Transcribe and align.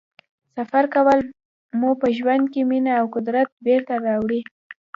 سفر 0.55 0.83
کول 0.93 1.19
مو 1.79 1.89
په 2.01 2.07
ژوند 2.17 2.45
کې 2.53 2.61
مینه 2.69 2.93
او 2.99 3.05
قدرت 3.15 3.49
بېرته 3.65 3.93
راوړي. 4.05 4.41